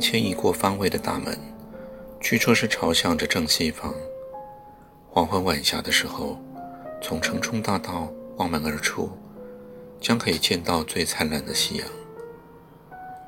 [0.00, 1.38] 迁移过方位的大门。
[2.20, 3.94] 据说是朝向着正西方。
[5.08, 6.38] 黄昏晚霞的时候，
[7.00, 9.10] 从城冲大道望门而出，
[10.00, 11.86] 将可以见到最灿烂的夕阳。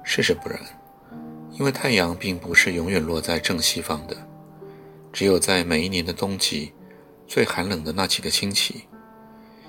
[0.03, 0.59] 事实不然，
[1.53, 4.17] 因为太阳并不是永远落在正西方的，
[5.13, 6.73] 只有在每一年的冬季
[7.27, 8.85] 最寒冷的那几个星期，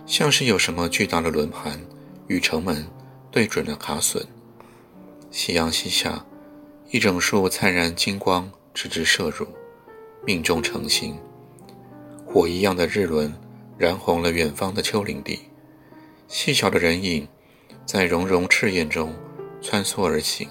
[0.05, 1.79] 像是有什么巨大的轮盘
[2.27, 2.87] 与城门
[3.29, 4.25] 对准了卡笋，
[5.29, 6.25] 夕阳西下，
[6.91, 8.51] 一整束灿然金光。
[8.73, 9.45] 直直射入，
[10.25, 11.17] 命中成形。
[12.25, 13.33] 火一样的日轮
[13.77, 15.39] 燃红了远方的丘陵地，
[16.29, 17.27] 细小的人影
[17.85, 19.13] 在融融赤焰中
[19.61, 20.47] 穿梭而行。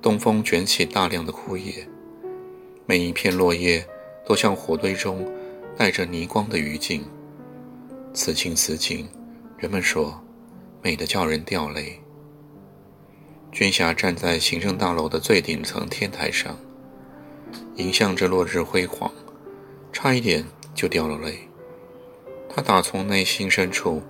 [0.00, 1.86] 东风卷起大量的枯叶，
[2.86, 3.86] 每一片落叶
[4.24, 5.30] 都像火堆中
[5.76, 7.02] 带着泥光的余烬。
[8.14, 9.06] 此情此景，
[9.58, 10.18] 人们说
[10.82, 12.00] 美得叫人掉泪。
[13.58, 16.56] 军霞站在行政大楼的最顶层天台上。
[17.74, 19.10] 迎向着落日辉煌，
[19.92, 21.48] 差一点就掉了泪。
[22.48, 24.00] 他打从内心深处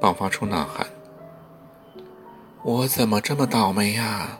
[0.00, 0.86] 爆发出呐喊
[2.62, 4.38] ：“我怎么这么倒霉呀！”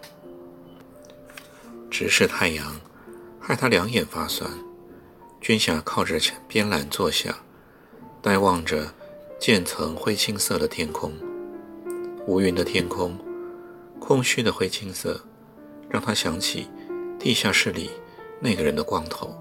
[1.90, 2.80] 直视太阳，
[3.40, 4.48] 害他两眼发酸。
[5.40, 7.38] 君霞靠着边栏坐下，
[8.22, 8.94] 呆望着
[9.40, 11.12] 渐层灰青色的天空。
[12.28, 13.18] 无云的天空，
[14.06, 15.18] 空虚的灰青色，
[15.88, 16.68] 让他想起
[17.18, 17.90] 地下室里。
[18.38, 19.34] 那个人的光头，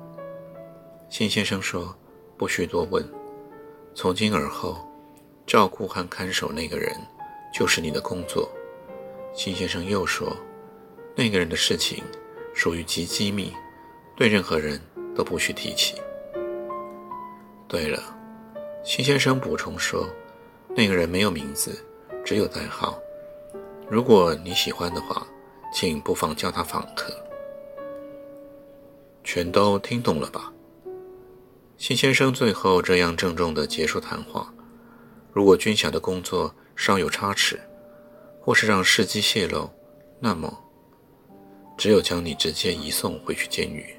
[1.09, 1.93] 辛先生说
[2.37, 3.05] ：“不需多问，
[3.93, 4.77] 从今而后，
[5.45, 6.95] 照顾和看守那个人
[7.53, 8.49] 就是你的工作。”
[9.35, 10.33] 辛先生又说
[11.13, 12.01] ：“那个人的事情
[12.53, 13.51] 属于极机密，
[14.15, 14.79] 对任何人
[15.13, 15.95] 都不许提起。”
[17.67, 18.01] 对了，
[18.81, 20.07] 辛先生补充说
[20.73, 21.77] ：“那个人没有名字，
[22.23, 22.97] 只有代号。
[23.89, 25.25] 如果你喜欢的话，
[25.73, 27.13] 请不妨叫他访客。”
[29.23, 30.51] 全都听懂了吧？
[31.77, 34.53] 辛先生最后这样郑重地结束谈话。
[35.31, 37.59] 如果军霞的工作稍有差池，
[38.39, 39.69] 或是让事机泄露，
[40.19, 40.55] 那么
[41.77, 43.95] 只有将你直接移送回去监狱。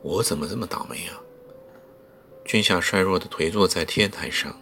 [0.00, 1.20] 我怎么这么倒霉啊？
[2.44, 4.54] 军霞衰弱地颓坐在天台上。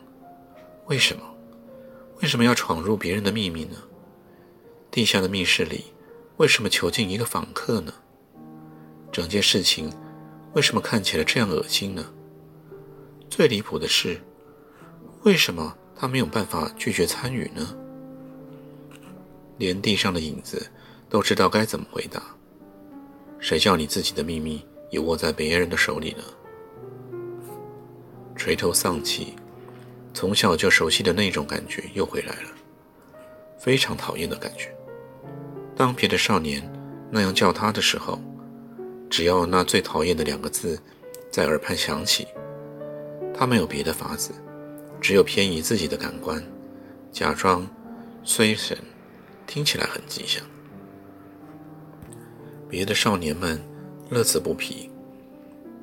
[0.86, 1.22] 为什么？
[2.22, 3.76] 为什么要闯入别人的秘密呢？
[4.92, 5.86] 地下的密室里，
[6.36, 7.92] 为什么囚禁一个访客呢？
[9.10, 9.92] 整件事情
[10.54, 12.06] 为什么看起来这样恶心呢？
[13.28, 14.20] 最离谱的是，
[15.24, 17.76] 为什么他没有办法拒绝参与呢？
[19.58, 20.64] 连地上的影子
[21.08, 22.22] 都知道该怎么回答。
[23.40, 26.22] 谁叫你自己的秘密也握在别人的手里呢？
[28.36, 29.34] 垂头丧气，
[30.12, 32.50] 从小就熟悉的那种感觉又回来了，
[33.58, 34.74] 非常讨厌的感觉。
[35.76, 36.62] 当别的少年
[37.10, 38.20] 那样叫他的时候。
[39.10, 40.80] 只要那最讨厌的两个字
[41.30, 42.26] 在耳畔响起，
[43.34, 44.32] 他没有别的法子，
[45.02, 46.42] 只有偏移自己的感官，
[47.12, 47.68] 假装
[48.24, 48.74] 衰神，
[49.46, 50.42] 听起来很吉祥。
[52.70, 53.62] 别的少年们
[54.08, 54.90] 乐此不疲，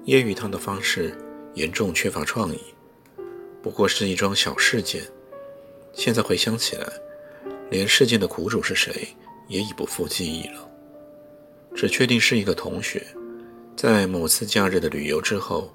[0.06, 1.16] 揶揄他的方式
[1.54, 2.60] 严重缺乏创意，
[3.62, 5.02] 不过是一桩小事件。
[5.94, 6.88] 现在回想起来，
[7.70, 9.08] 连事件的苦主是谁
[9.48, 10.70] 也已不复记忆了，
[11.76, 13.06] 只确定是一个同学。
[13.76, 15.74] 在某次假日的旅游之后，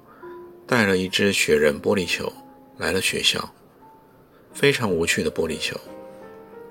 [0.65, 2.31] 带了一只雪人玻璃球
[2.77, 3.53] 来了学校。
[4.53, 5.77] 非常无趣的玻璃球，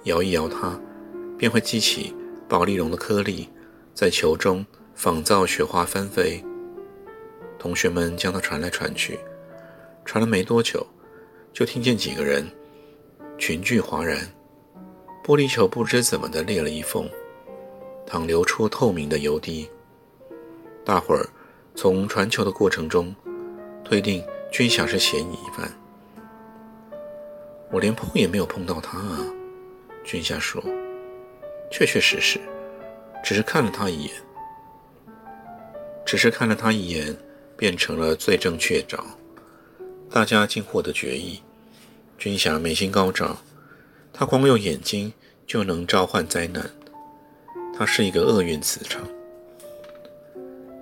[0.05, 0.81] 摇一摇它，
[1.37, 2.15] 便会激起
[2.49, 3.49] 宝丽龙的颗粒，
[3.93, 4.65] 在球中
[4.95, 6.43] 仿造雪花纷飞。
[7.59, 9.19] 同学们将它传来传去，
[10.05, 10.87] 传了没多久，
[11.55, 12.45] 就听见几个人
[13.39, 14.19] 群聚哗然，
[15.25, 17.09] 玻璃球不知怎么的裂了一缝，
[18.05, 19.71] 淌流出透明的油滴。
[20.85, 21.25] 大伙儿
[21.77, 23.15] 从传球的过程中
[23.85, 24.21] 推定
[24.51, 25.71] 军霞是嫌疑犯。
[27.71, 29.25] 我连碰也没有碰到他啊，
[30.03, 30.61] 军霞说
[31.71, 32.41] ：“确确实实，
[33.23, 34.13] 只是看了他一眼，
[36.05, 37.17] 只是看了他一眼，
[37.57, 38.99] 变成了罪证确凿，
[40.11, 41.41] 大家竟获得决议，
[42.17, 43.39] 军霞眉心高照，
[44.13, 45.13] 他光用眼睛
[45.47, 46.71] 就能召唤灾难。
[47.77, 49.03] 他是一个厄运磁场。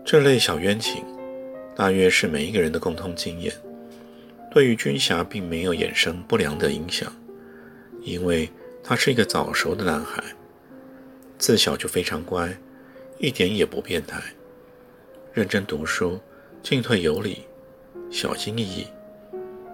[0.05, 1.03] 这类小冤情，
[1.75, 3.55] 大约是每一个人的共同经验。
[4.51, 7.11] 对于军霞，并没有衍生不良的影响，
[8.03, 8.51] 因为
[8.85, 10.23] 他是一个早熟的男孩，
[11.39, 12.55] 自小就非常乖，
[13.19, 14.21] 一点也不变态，
[15.33, 16.21] 认真读书，
[16.63, 17.45] 进退有礼，
[18.11, 18.87] 小心翼翼，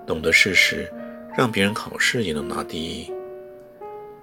[0.08, 0.92] 懂得适时。
[1.36, 3.12] 让别人考试也能拿第一。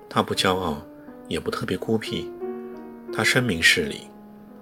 [0.10, 0.86] 他不骄傲，
[1.30, 2.30] 也不特别孤僻，
[3.14, 4.02] 他深明事理，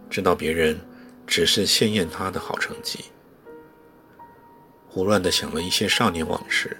[0.08, 0.80] 知道别人
[1.26, 3.06] 只是羡艳他的好成绩。
[4.88, 6.78] 胡乱地想了一些少年往事，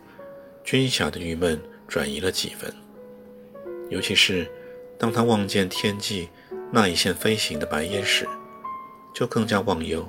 [0.64, 2.72] 军霞的郁闷转移了几分。
[3.90, 4.48] 尤其是
[5.00, 6.30] 当他望见天际
[6.72, 8.28] 那一线飞行的白烟时，
[9.12, 10.08] 就更加忘忧。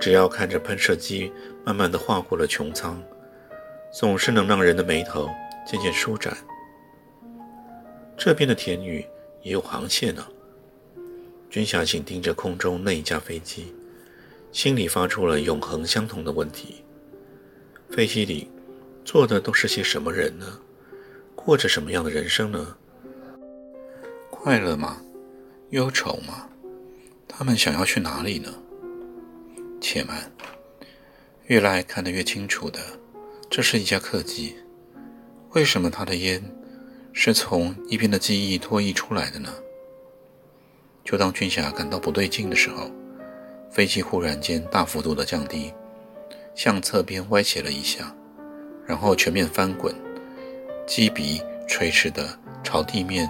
[0.00, 1.32] 只要看着喷射机
[1.64, 3.00] 慢慢地划过了穹苍。
[3.92, 5.28] 总是能让人的眉头
[5.66, 6.36] 渐渐舒展。
[8.16, 9.06] 这边的田女
[9.42, 10.26] 也有航线呢。
[11.48, 13.74] 军霞紧盯着空中那一架飞机，
[14.52, 16.84] 心里发出了永恒相同的问题：
[17.90, 18.50] 飞机里
[19.04, 20.58] 坐的都是些什么人呢？
[21.34, 22.76] 过着什么样的人生呢？
[24.30, 25.00] 快乐吗？
[25.70, 26.48] 忧愁吗？
[27.26, 28.52] 他们想要去哪里呢？
[29.80, 30.30] 且慢，
[31.46, 32.80] 越来看得越清楚的。
[33.50, 34.56] 这是一架客机，
[35.52, 36.42] 为什么它的烟
[37.14, 39.52] 是从一边的机翼脱逸出来的呢？
[41.02, 42.90] 就当军霞感到不对劲的时候，
[43.70, 45.72] 飞机忽然间大幅度的降低，
[46.54, 48.14] 向侧边歪斜了一下，
[48.86, 49.94] 然后全面翻滚，
[50.86, 53.28] 机鼻垂直的朝地面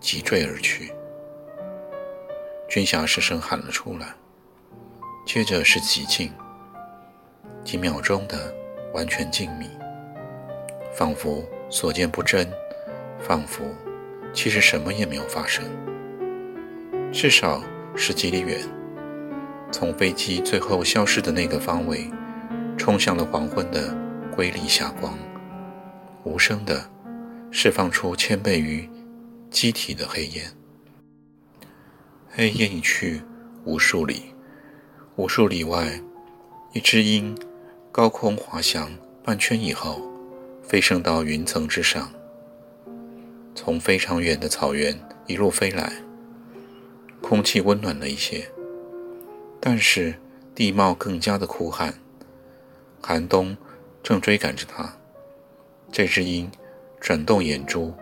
[0.00, 0.90] 急坠而去。
[2.70, 4.14] 军霞失声喊了出来，
[5.26, 6.32] 接着是寂静，
[7.62, 8.54] 几秒钟的。
[8.92, 9.66] 完全静谧，
[10.94, 12.50] 仿佛所见不真，
[13.18, 13.64] 仿佛
[14.32, 15.64] 其实什么也没有发生。
[17.12, 17.62] 至少
[17.94, 18.60] 十几里远，
[19.70, 22.10] 从飞机最后消失的那个方位，
[22.76, 23.96] 冲向了黄昏的
[24.34, 25.14] 瑰丽霞光，
[26.24, 26.88] 无声的
[27.50, 28.88] 释放出千倍于
[29.50, 30.44] 机体的黑烟。
[32.30, 33.22] 黑烟一去，
[33.64, 34.34] 无数里，
[35.16, 36.00] 无数里外，
[36.72, 37.36] 一只鹰。
[37.90, 38.92] 高空滑翔
[39.24, 40.02] 半圈以后，
[40.62, 42.12] 飞升到云层之上，
[43.54, 44.96] 从非常远的草原
[45.26, 45.92] 一路飞来。
[47.22, 48.46] 空气温暖了一些，
[49.58, 50.14] 但是
[50.54, 51.94] 地貌更加的酷寒，
[53.00, 53.56] 寒冬
[54.02, 54.94] 正追赶着它。
[55.90, 56.48] 这只鹰
[57.00, 57.92] 转动眼珠，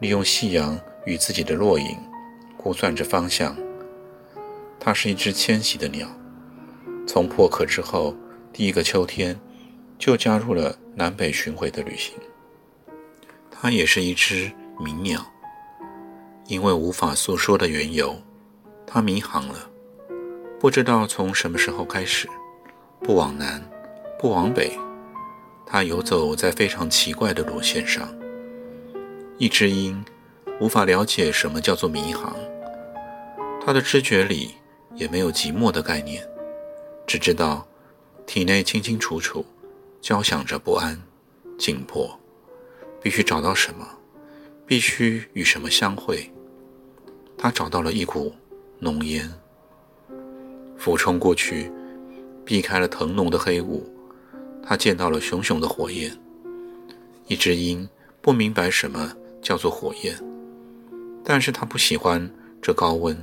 [0.00, 1.98] 利用夕阳与自己的落影
[2.56, 3.54] 估算着方向。
[4.80, 6.08] 它是一只迁徙的鸟，
[7.06, 8.14] 从破壳之后。
[8.52, 9.38] 第一个秋天，
[9.98, 12.14] 就加入了南北巡回的旅行。
[13.50, 14.50] 它也是一只
[14.80, 15.24] 迷鸟，
[16.46, 18.16] 因为无法诉说的缘由，
[18.86, 19.70] 它迷航了。
[20.58, 22.28] 不知道从什么时候开始，
[23.00, 23.62] 不往南，
[24.18, 24.76] 不往北，
[25.64, 28.08] 它游走在非常奇怪的路线上。
[29.38, 30.04] 一只鹰
[30.60, 32.34] 无法了解什么叫做迷航，
[33.64, 34.56] 它的知觉里
[34.96, 36.26] 也没有寂寞的概念，
[37.06, 37.64] 只知道。
[38.28, 39.42] 体内清清楚楚，
[40.02, 41.02] 交响着不安、
[41.58, 42.20] 紧迫，
[43.00, 43.88] 必须找到什么，
[44.66, 46.30] 必须与什么相会。
[47.38, 48.30] 他找到了一股
[48.80, 49.32] 浓烟，
[50.76, 51.72] 俯冲过去，
[52.44, 53.90] 避开了腾浓的黑雾。
[54.62, 56.14] 他见到了熊熊的火焰。
[57.28, 57.88] 一只鹰
[58.20, 60.14] 不明白什么叫做火焰，
[61.24, 62.30] 但是他不喜欢
[62.60, 63.16] 这高温，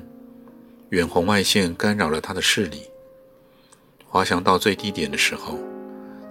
[0.90, 2.82] 远红外线干扰了他的视力。
[4.16, 5.60] 滑翔到最低点的时候，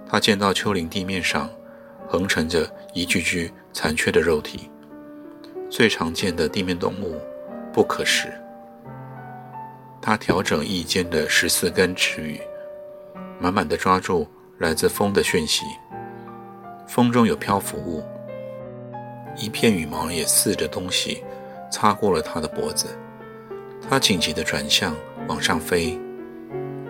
[0.09, 1.47] 他见到丘陵地面上
[2.07, 4.71] 横陈着一具具残缺的肉体。
[5.69, 7.21] 最常见的地面动物，
[7.71, 8.27] 不可食。
[10.01, 12.41] 他调整翼间的十四根翅羽，
[13.39, 14.27] 满满的抓住
[14.57, 15.63] 来自风的讯息。
[16.87, 18.03] 风中有漂浮物，
[19.37, 21.23] 一片羽毛也似的东西
[21.71, 22.87] 擦过了他的脖子。
[23.87, 24.95] 他紧急地转向，
[25.27, 25.95] 往上飞。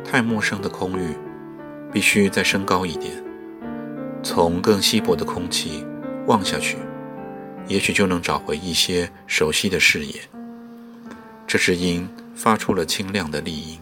[0.06, 1.16] 太陌生的空域，
[1.92, 3.12] 必须再升高一点。
[4.24, 5.86] 从更稀薄的空气
[6.28, 6.78] 望下去，
[7.68, 10.22] 也许就能找回一些熟悉的视野。
[11.48, 13.80] 这只鹰发出了清亮的丽音。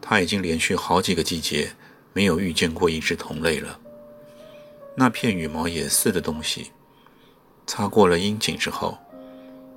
[0.00, 1.70] 它已经连续好几个季节
[2.12, 3.78] 没有遇见过一只同类了。
[4.96, 6.72] 那片羽毛也似的东西，
[7.66, 8.98] 擦过了阴茎之后，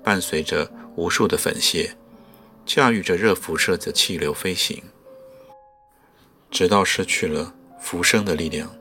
[0.03, 1.95] 伴随着无数的粉屑。
[2.65, 4.81] 驾驭着热辐射的气流飞行，
[6.49, 8.73] 直到失去了浮生的力量。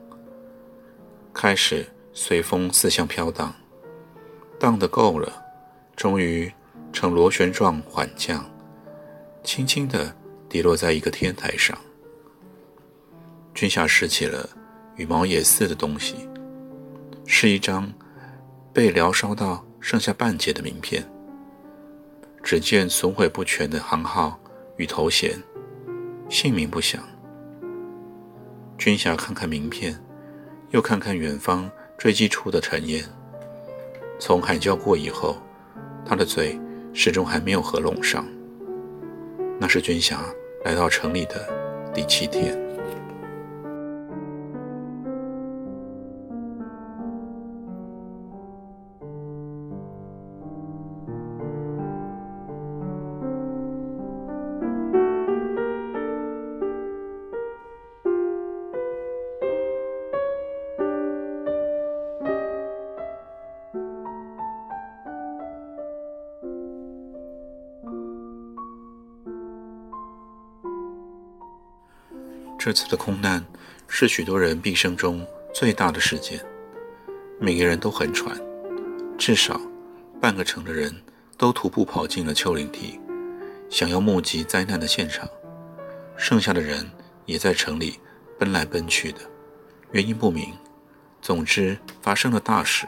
[1.33, 3.53] 开始随风四向飘荡，
[4.59, 5.43] 荡得够了，
[5.95, 6.51] 终于
[6.93, 8.49] 呈螺旋状缓降，
[9.43, 10.15] 轻轻地
[10.47, 11.77] 跌落在一个天台上。
[13.53, 14.49] 君夏拾起了
[14.95, 16.29] 羽毛也似的东西，
[17.25, 17.91] 是一张
[18.71, 21.07] 被燎烧到剩下半截的名片。
[22.43, 24.37] 只见损毁不全的行号
[24.75, 25.41] 与头衔，
[26.29, 27.01] 姓名不详。
[28.77, 29.97] 军霞看看名片，
[30.71, 33.03] 又看看远方坠机处的尘烟。
[34.19, 35.37] 从喊叫过以后，
[36.05, 36.59] 他的嘴
[36.93, 38.25] 始终还没有合拢上。
[39.59, 40.21] 那是军霞
[40.65, 41.47] 来到城里的
[41.93, 42.62] 第七天。
[72.65, 73.45] 这次的空难
[73.89, 76.39] 是许多人毕生中最大的事件，
[77.37, 78.39] 每个人都很喘，
[79.17, 79.59] 至少
[80.21, 80.95] 半个城的人
[81.37, 82.97] 都徒步跑进了丘陵地，
[83.69, 85.27] 想要目击灾难的现场。
[86.15, 86.89] 剩下的人
[87.25, 87.99] 也在城里
[88.39, 89.19] 奔来奔去的，
[89.91, 90.53] 原因不明。
[91.21, 92.87] 总之发生了大事，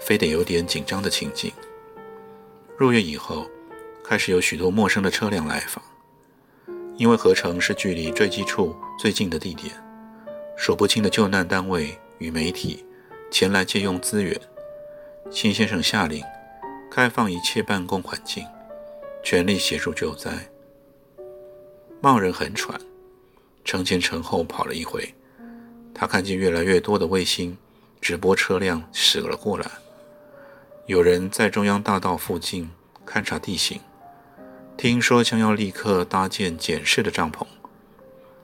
[0.00, 1.52] 非得有点紧张的情景。
[2.76, 3.48] 入夜以后，
[4.02, 5.80] 开始有许多陌生的车辆来访。
[6.96, 9.74] 因为合成是距离坠机处最近的地点，
[10.56, 12.84] 数不清的救难单位与媒体
[13.30, 14.40] 前来借用资源。
[15.30, 16.22] 辛先生下令
[16.90, 18.46] 开放一切办公环境，
[19.24, 20.30] 全力协助救灾。
[22.00, 22.78] 冒人很喘，
[23.64, 25.12] 城前城后跑了一回，
[25.92, 27.56] 他看见越来越多的卫星
[28.00, 29.66] 直播车辆驶了过来，
[30.86, 32.70] 有人在中央大道附近
[33.04, 33.80] 勘察地形。
[34.76, 37.46] 听说将要立刻搭建简式的帐篷，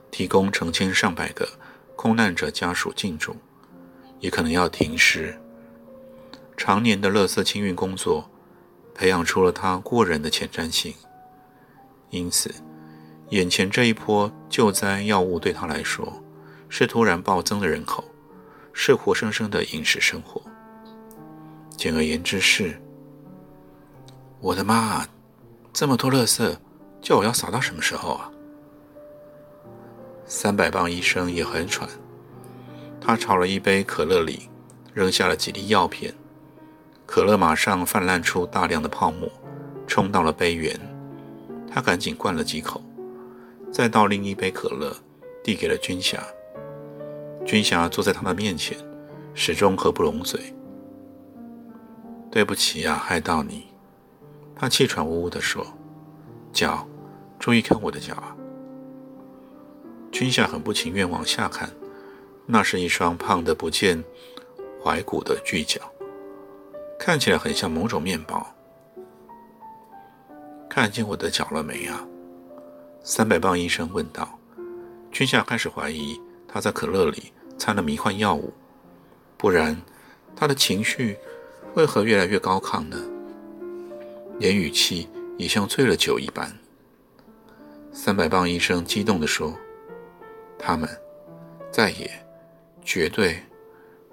[0.09, 1.47] 提供成千上百个
[1.95, 3.35] 空难者家属进驻，
[4.19, 5.37] 也可能要停尸。
[6.57, 8.29] 常年的垃圾清运工作，
[8.95, 10.93] 培养出了他过人的前瞻性。
[12.09, 12.53] 因此，
[13.29, 16.23] 眼前这一波救灾药物对他来说，
[16.69, 18.03] 是突然暴增的人口，
[18.73, 20.41] 是活生生的饮食生活。
[21.75, 22.81] 简而言之是，
[24.39, 25.05] 我的妈！
[25.73, 26.57] 这么多垃圾，
[27.01, 28.29] 叫我要扫到什么时候啊？
[30.25, 31.89] 三百磅医生也很喘，
[32.99, 34.49] 他朝了一杯可乐里
[34.93, 36.13] 扔下了几粒药片，
[37.05, 39.31] 可乐马上泛滥出大量的泡沫，
[39.87, 40.77] 冲到了杯缘。
[41.73, 42.81] 他赶紧灌了几口，
[43.71, 44.93] 再倒另一杯可乐，
[45.41, 46.21] 递给了军霞。
[47.45, 48.77] 军霞坐在他的面前，
[49.33, 50.53] 始终合不拢嘴。
[52.29, 53.70] 对不起呀，害到你。
[54.61, 55.65] 他气喘吁吁地说
[56.53, 56.87] ：“脚，
[57.39, 58.37] 注意看我的脚啊！”
[60.13, 61.67] 君夏很不情愿往下看，
[62.45, 64.03] 那是一双胖得不见
[64.83, 65.81] 踝骨的巨脚，
[66.99, 68.45] 看起来很像某种面包。
[70.69, 72.05] 看见我的脚了没啊？
[73.01, 74.29] 三百磅医生问道。
[75.11, 78.53] 君夏开始怀疑他在可乐里掺了迷幻药物，
[79.39, 79.75] 不然
[80.35, 81.17] 他的情绪
[81.73, 82.95] 为何越来越高亢呢？
[84.41, 85.07] 连语气
[85.37, 86.51] 也像醉了酒一般。
[87.91, 89.55] 三百磅医生激动地说
[90.57, 90.89] ：“他们
[91.71, 92.09] 再也
[92.83, 93.37] 绝对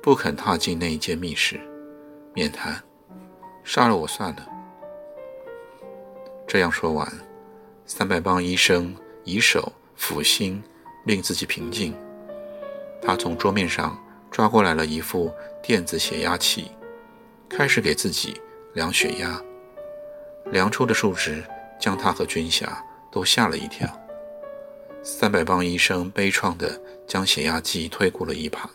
[0.03, 1.59] 不肯踏进那一间密室，
[2.35, 2.79] 免谈，
[3.65, 4.47] 杀了我算了。”
[6.47, 7.11] 这样说完，
[7.87, 8.95] 三百磅医生
[9.25, 10.63] 以手抚心，
[11.07, 11.97] 令自己平静。
[13.01, 13.99] 他从桌面上
[14.31, 15.33] 抓过来了一副
[15.63, 16.71] 电子血压器，
[17.49, 18.39] 开始给自己
[18.75, 19.43] 量血压。
[20.51, 21.45] 量出的数值
[21.79, 23.89] 将他和军霞都吓了一跳。
[25.03, 28.69] 三百磅医生悲怆地将血压计推过了一旁，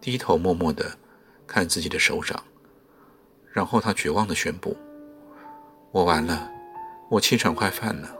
[0.00, 0.96] 低头默默地
[1.46, 2.42] 看自己的手掌，
[3.52, 4.76] 然后他绝望地宣布
[5.92, 6.50] ：“我完了，
[7.08, 8.16] 我气喘快犯了。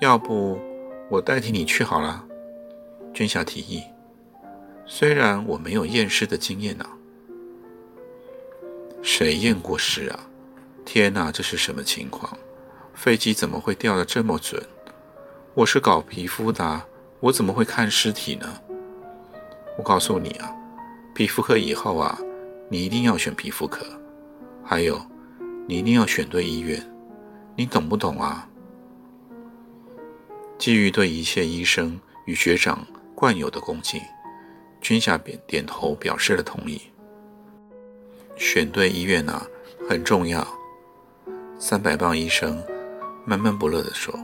[0.00, 0.58] 要不
[1.10, 2.24] 我代替你去好了？”
[3.12, 3.82] 军霞提议
[4.86, 6.88] ：“虽然我没有验尸的经验呢。”
[9.02, 10.30] 谁验过尸啊？
[10.90, 12.34] 天哪，这是什么情况？
[12.94, 14.64] 飞机怎么会掉的这么准？
[15.52, 16.82] 我是搞皮肤的，
[17.20, 18.58] 我怎么会看尸体呢？
[19.76, 20.50] 我告诉你啊，
[21.14, 22.18] 皮肤科以后啊，
[22.70, 23.84] 你一定要选皮肤科，
[24.64, 24.98] 还有，
[25.66, 26.82] 你一定要选对医院，
[27.54, 28.48] 你懂不懂啊？
[30.56, 34.00] 基于对一切医生与学长惯有的恭敬，
[34.80, 36.80] 军夏点点头表示了同意。
[38.36, 39.46] 选对医院啊，
[39.86, 40.48] 很重要。
[41.60, 42.62] 三百磅医生
[43.24, 44.14] 闷闷不乐地说。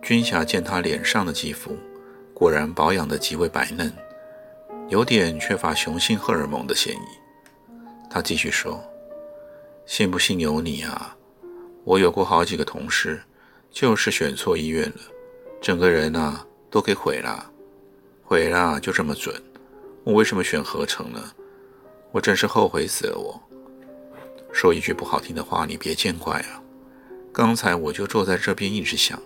[0.00, 1.76] 军霞见他脸上的肌肤，
[2.32, 3.92] 果然保养得极为白嫩，
[4.88, 7.74] 有点缺乏雄性荷尔蒙的嫌疑。
[8.08, 8.80] 他继续说
[9.86, 11.16] ：“信不信由你啊！
[11.82, 13.20] 我有过好几个同事，
[13.72, 15.00] 就是选错医院了，
[15.60, 17.50] 整个人啊都给毁了，
[18.22, 19.34] 毁了就这么准。
[20.04, 21.20] 我为什么选合成呢？
[22.12, 23.18] 我真是后悔死了。
[23.18, 23.42] 我
[24.54, 26.62] 说一句不好听的话，你别见怪啊。
[27.32, 29.20] 刚才我就坐在这边一直想。”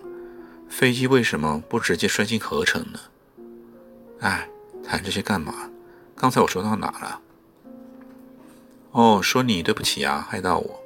[0.67, 2.99] 飞机为什么不直接摔进合成呢？
[4.19, 4.47] 哎，
[4.83, 5.69] 谈这些干嘛？
[6.15, 7.21] 刚才我说到哪了？
[8.91, 10.79] 哦，说你对不起啊，害到我。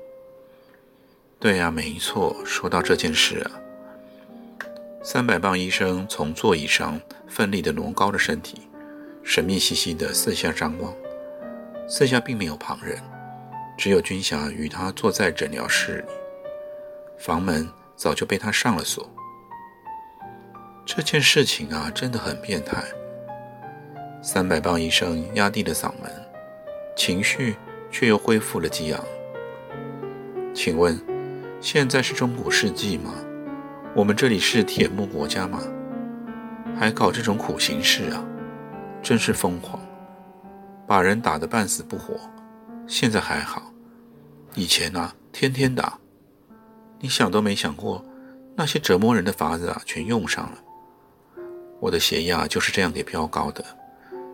[1.38, 2.34] 对呀，没错。
[2.46, 3.52] 说到这件事啊，
[5.04, 8.62] 三百磅医生从座椅上奋力地挪高了身体，
[9.22, 10.94] 神秘兮兮地四下张望。
[11.90, 12.98] 四下并没有旁人，
[13.84, 16.14] 只有军霞与他坐在诊疗室里。
[17.18, 19.06] 房门早就被他上了锁。
[20.86, 22.82] 这件事情啊，真的很变态。
[24.22, 26.10] 三百磅医生压低了嗓门，
[26.96, 27.58] 情绪
[27.92, 29.04] 却又恢复了激昂。
[30.54, 30.98] 请问，
[31.60, 33.14] 现在是中古世纪吗？
[33.94, 35.62] 我们这里是铁木国家吗？
[36.80, 38.24] 还搞这种苦行事啊，
[39.02, 39.78] 真是疯狂！
[40.88, 42.18] 把人打得半死不活，
[42.88, 43.73] 现在还好，
[44.56, 46.00] 以前啊，天天打。
[47.00, 48.06] 你想都没想过，
[48.56, 50.58] 那些折磨人的法子啊，全用上了。
[51.80, 53.66] 我的血压就是这样给飙高的，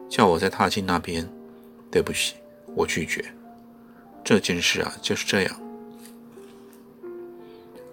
[0.07, 1.27] 叫我再踏进那边，
[1.89, 2.35] 对不起，
[2.75, 3.25] 我拒绝。
[4.23, 5.61] 这件事啊就是这样。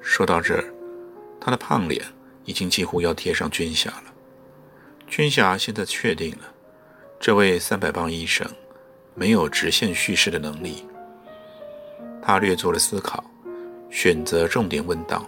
[0.02, 0.64] 说到这儿，
[1.40, 2.04] 他的胖脸
[2.44, 4.12] 已经几乎要贴上军霞了。
[5.06, 6.52] 军霞现在确定了，
[7.18, 8.46] 这位三百磅医生
[9.14, 10.84] 没有直线叙事的能力。
[12.26, 13.22] 他略做了思考，
[13.88, 15.24] 选择重点问道：“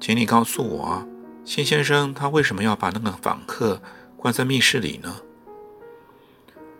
[0.00, 1.06] 请你告诉我啊。”
[1.44, 3.78] 辛先生，他为什么要把那个访客
[4.16, 5.14] 关在密室里呢？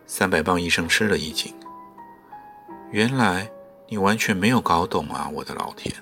[0.07, 1.53] 三百磅医生吃了一惊。
[2.90, 3.47] 原来
[3.90, 5.95] 你完全没有搞懂啊，我的老天！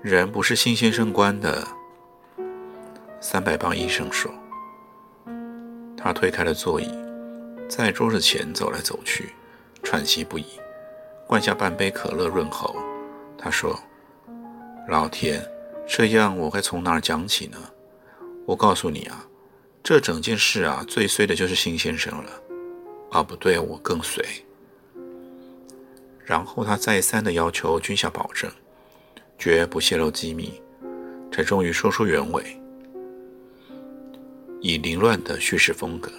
[0.00, 1.68] 人不是辛先生关的。
[3.20, 4.32] 三百磅医生说。
[5.98, 6.90] 他推开了座椅，
[7.68, 9.34] 在桌子前走来走去，
[9.82, 10.46] 喘息不已，
[11.26, 12.76] 灌下半杯可乐润喉。
[13.36, 13.78] 他说
[14.88, 15.44] ：“老天！”
[15.86, 17.58] 这样我该从哪儿讲起呢？
[18.46, 19.26] 我告诉你啊，
[19.82, 22.30] 这整件事啊，最衰的就是辛先生了。
[23.10, 24.24] 啊，不对，我更衰。
[26.24, 28.50] 然后他再三的要求军校保证，
[29.38, 30.60] 绝不泄露机密，
[31.30, 32.58] 才终于说出原委，
[34.62, 36.10] 以凌乱的叙事风格。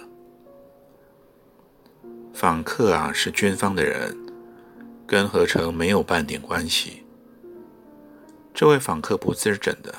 [2.32, 4.16] 访客啊，是军方的人，
[5.06, 7.04] 跟合成没有半点关系。
[8.52, 9.94] 这位访客不自诊的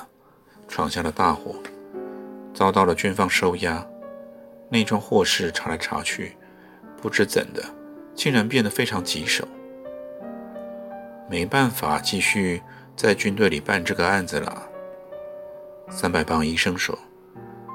[0.67, 1.55] 闯下了大祸，
[2.53, 3.85] 遭到了军方收押。
[4.69, 6.35] 那桩祸事查来查去，
[7.01, 7.63] 不知怎的，
[8.13, 9.47] 竟然变得非常棘手。
[11.29, 12.61] 没办法继续
[12.95, 14.67] 在军队里办这个案子了。
[15.89, 16.97] 三百磅医生说，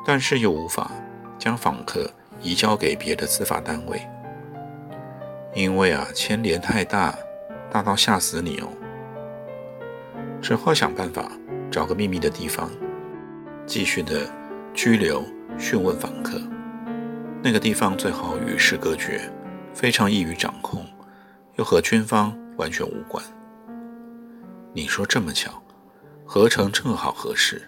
[0.04, 0.90] 但是又无法
[1.38, 2.10] 将访客
[2.42, 4.06] 移交给别的司法单位，
[5.54, 7.16] 因为啊牵连太大，
[7.70, 8.68] 大到吓死你哦。
[10.40, 11.30] 只好想办法
[11.70, 12.70] 找个秘密的地方，
[13.66, 14.26] 继续的
[14.74, 15.24] 拘留、
[15.58, 16.40] 讯问访客。
[17.42, 19.20] 那个地方最好与世隔绝，
[19.74, 20.86] 非常易于掌控，
[21.56, 23.22] 又和军方完全无关。
[24.72, 25.62] 你说这么巧，
[26.24, 27.62] 合成正好合适。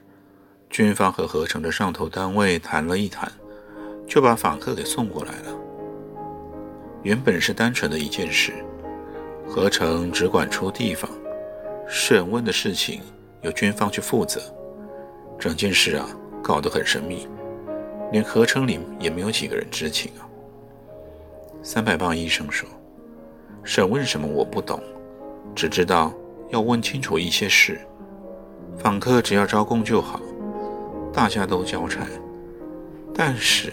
[0.71, 3.31] 军方和合成的上头单位谈了一谈，
[4.07, 5.64] 就把访客给送过来了。
[7.05, 8.51] 原本是单纯的一件事，
[9.47, 11.09] 合成只管出地方。
[11.87, 13.03] 审问的事情
[13.43, 14.41] 由军方去负责，
[15.39, 16.09] 整件事啊
[16.43, 17.29] 搞得很神秘，
[18.11, 20.25] 连合成里也没有几个人知情啊。
[21.63, 22.67] 三百磅医生说
[23.63, 24.83] ：“审问什么我不懂，
[25.55, 26.11] 只知道
[26.49, 27.79] 要问清楚一些事。
[28.79, 30.23] 访客只要招供就好，
[31.13, 32.07] 大家都交差。
[33.15, 33.71] 但是……”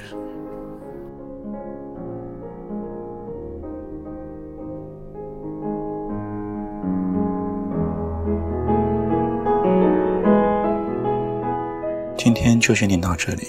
[12.61, 13.47] 就先听到这里，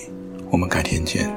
[0.50, 1.30] 我们改天见。